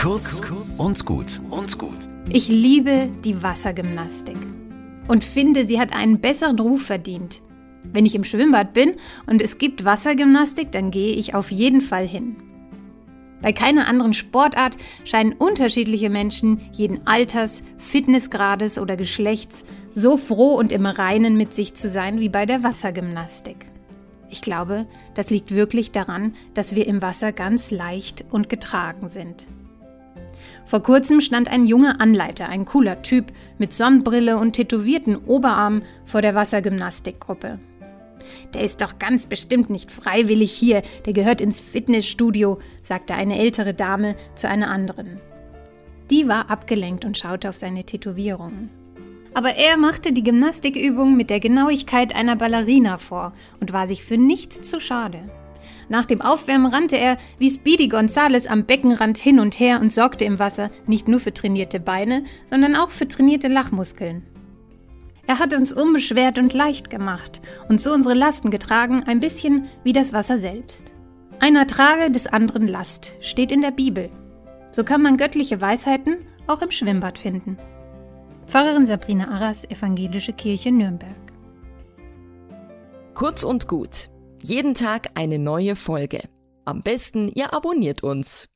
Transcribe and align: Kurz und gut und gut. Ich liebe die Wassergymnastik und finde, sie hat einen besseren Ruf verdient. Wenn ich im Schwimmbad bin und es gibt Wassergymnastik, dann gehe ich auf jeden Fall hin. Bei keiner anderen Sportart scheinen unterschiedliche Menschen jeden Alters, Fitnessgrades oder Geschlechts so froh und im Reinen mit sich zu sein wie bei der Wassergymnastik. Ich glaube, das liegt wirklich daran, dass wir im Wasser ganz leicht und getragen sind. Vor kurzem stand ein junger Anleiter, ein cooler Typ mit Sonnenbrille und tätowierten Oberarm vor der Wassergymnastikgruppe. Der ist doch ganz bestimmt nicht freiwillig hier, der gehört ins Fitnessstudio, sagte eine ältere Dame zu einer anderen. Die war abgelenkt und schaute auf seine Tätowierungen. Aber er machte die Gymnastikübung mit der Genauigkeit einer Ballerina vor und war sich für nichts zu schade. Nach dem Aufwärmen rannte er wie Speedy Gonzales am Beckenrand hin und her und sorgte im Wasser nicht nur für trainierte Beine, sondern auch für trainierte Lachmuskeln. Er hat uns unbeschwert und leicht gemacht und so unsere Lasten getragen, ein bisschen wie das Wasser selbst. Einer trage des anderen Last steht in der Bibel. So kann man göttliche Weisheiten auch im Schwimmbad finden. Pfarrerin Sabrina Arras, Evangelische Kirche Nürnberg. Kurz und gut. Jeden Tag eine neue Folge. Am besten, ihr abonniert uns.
Kurz 0.00 0.40
und 0.78 1.04
gut 1.04 1.42
und 1.50 1.78
gut. 1.78 1.98
Ich 2.30 2.48
liebe 2.48 3.10
die 3.22 3.42
Wassergymnastik 3.42 4.38
und 5.08 5.22
finde, 5.22 5.66
sie 5.66 5.78
hat 5.78 5.92
einen 5.92 6.22
besseren 6.22 6.58
Ruf 6.58 6.86
verdient. 6.86 7.42
Wenn 7.92 8.06
ich 8.06 8.14
im 8.14 8.24
Schwimmbad 8.24 8.72
bin 8.72 8.94
und 9.26 9.42
es 9.42 9.58
gibt 9.58 9.84
Wassergymnastik, 9.84 10.72
dann 10.72 10.90
gehe 10.90 11.12
ich 11.12 11.34
auf 11.34 11.50
jeden 11.50 11.82
Fall 11.82 12.08
hin. 12.08 12.36
Bei 13.42 13.52
keiner 13.52 13.88
anderen 13.88 14.14
Sportart 14.14 14.74
scheinen 15.04 15.34
unterschiedliche 15.34 16.08
Menschen 16.08 16.62
jeden 16.72 17.06
Alters, 17.06 17.62
Fitnessgrades 17.76 18.78
oder 18.78 18.96
Geschlechts 18.96 19.66
so 19.90 20.16
froh 20.16 20.54
und 20.54 20.72
im 20.72 20.86
Reinen 20.86 21.36
mit 21.36 21.54
sich 21.54 21.74
zu 21.74 21.90
sein 21.90 22.20
wie 22.20 22.30
bei 22.30 22.46
der 22.46 22.62
Wassergymnastik. 22.62 23.66
Ich 24.30 24.40
glaube, 24.40 24.86
das 25.14 25.28
liegt 25.28 25.54
wirklich 25.54 25.92
daran, 25.92 26.32
dass 26.54 26.74
wir 26.74 26.86
im 26.86 27.02
Wasser 27.02 27.32
ganz 27.32 27.70
leicht 27.70 28.24
und 28.30 28.48
getragen 28.48 29.08
sind. 29.08 29.46
Vor 30.64 30.82
kurzem 30.82 31.20
stand 31.20 31.48
ein 31.48 31.66
junger 31.66 32.00
Anleiter, 32.00 32.48
ein 32.48 32.64
cooler 32.64 33.02
Typ 33.02 33.32
mit 33.58 33.72
Sonnenbrille 33.72 34.36
und 34.36 34.52
tätowierten 34.52 35.16
Oberarm 35.16 35.82
vor 36.04 36.22
der 36.22 36.34
Wassergymnastikgruppe. 36.34 37.58
Der 38.54 38.62
ist 38.62 38.80
doch 38.80 38.98
ganz 38.98 39.26
bestimmt 39.26 39.70
nicht 39.70 39.90
freiwillig 39.90 40.52
hier, 40.52 40.82
der 41.06 41.12
gehört 41.12 41.40
ins 41.40 41.60
Fitnessstudio, 41.60 42.58
sagte 42.82 43.14
eine 43.14 43.38
ältere 43.38 43.74
Dame 43.74 44.16
zu 44.34 44.48
einer 44.48 44.70
anderen. 44.70 45.20
Die 46.10 46.28
war 46.28 46.50
abgelenkt 46.50 47.04
und 47.04 47.16
schaute 47.16 47.48
auf 47.48 47.56
seine 47.56 47.84
Tätowierungen. 47.84 48.70
Aber 49.32 49.54
er 49.54 49.76
machte 49.76 50.12
die 50.12 50.24
Gymnastikübung 50.24 51.16
mit 51.16 51.30
der 51.30 51.38
Genauigkeit 51.38 52.14
einer 52.14 52.34
Ballerina 52.34 52.98
vor 52.98 53.32
und 53.60 53.72
war 53.72 53.86
sich 53.86 54.02
für 54.02 54.18
nichts 54.18 54.62
zu 54.68 54.80
schade. 54.80 55.20
Nach 55.90 56.04
dem 56.04 56.22
Aufwärmen 56.22 56.72
rannte 56.72 56.96
er 56.96 57.18
wie 57.38 57.50
Speedy 57.50 57.88
Gonzales 57.88 58.46
am 58.46 58.64
Beckenrand 58.64 59.18
hin 59.18 59.40
und 59.40 59.58
her 59.58 59.80
und 59.80 59.92
sorgte 59.92 60.24
im 60.24 60.38
Wasser 60.38 60.70
nicht 60.86 61.08
nur 61.08 61.18
für 61.18 61.34
trainierte 61.34 61.80
Beine, 61.80 62.22
sondern 62.48 62.76
auch 62.76 62.90
für 62.90 63.08
trainierte 63.08 63.48
Lachmuskeln. 63.48 64.22
Er 65.26 65.40
hat 65.40 65.52
uns 65.52 65.72
unbeschwert 65.72 66.38
und 66.38 66.54
leicht 66.54 66.90
gemacht 66.90 67.42
und 67.68 67.80
so 67.80 67.92
unsere 67.92 68.14
Lasten 68.14 68.52
getragen, 68.52 69.02
ein 69.04 69.18
bisschen 69.18 69.68
wie 69.82 69.92
das 69.92 70.12
Wasser 70.12 70.38
selbst. 70.38 70.94
Einer 71.40 71.66
trage 71.66 72.12
des 72.12 72.28
anderen 72.28 72.68
Last 72.68 73.16
steht 73.20 73.50
in 73.50 73.60
der 73.60 73.72
Bibel. 73.72 74.10
So 74.70 74.84
kann 74.84 75.02
man 75.02 75.16
göttliche 75.16 75.60
Weisheiten 75.60 76.18
auch 76.46 76.62
im 76.62 76.70
Schwimmbad 76.70 77.18
finden. 77.18 77.58
Pfarrerin 78.46 78.86
Sabrina 78.86 79.28
Arras, 79.28 79.68
Evangelische 79.68 80.34
Kirche 80.34 80.70
Nürnberg. 80.70 81.16
Kurz 83.14 83.42
und 83.42 83.66
gut. 83.66 84.08
Jeden 84.42 84.74
Tag 84.74 85.10
eine 85.14 85.38
neue 85.38 85.76
Folge. 85.76 86.22
Am 86.64 86.80
besten, 86.80 87.28
ihr 87.28 87.52
abonniert 87.52 88.02
uns. 88.02 88.48